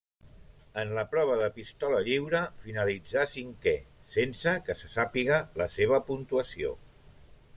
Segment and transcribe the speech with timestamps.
[0.83, 3.75] En la prova de pistola lliure finalitzà cinquè,
[4.15, 6.75] sense que se sàpiga la seva puntuació.